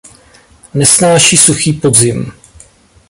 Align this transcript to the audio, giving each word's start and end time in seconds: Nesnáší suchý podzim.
Nesnáší 0.73 1.37
suchý 1.37 1.73
podzim. 1.73 2.31